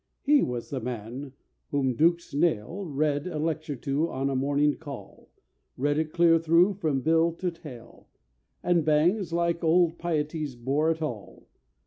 He 0.23 0.41
was 0.41 0.71
the 0.71 0.79
man 0.79 1.31
whom 1.69 1.93
Dr. 1.95 2.17
Snayle 2.21 2.85
Read 2.87 3.27
a 3.27 3.37
lecture 3.37 3.75
to 3.75 4.09
on 4.09 4.31
a 4.31 4.35
morning 4.35 4.75
call— 4.77 5.29
Read 5.77 5.99
it 5.99 6.11
clear 6.11 6.39
through 6.39 6.73
from 6.73 7.01
bill 7.01 7.33
to 7.33 7.51
tail; 7.51 8.07
And 8.63 8.83
Bangs 8.83 9.31
like 9.31 9.63
Old 9.63 9.99
Piety 9.99 10.47
bore 10.55 10.89
it 10.89 11.03
all. 11.03 11.47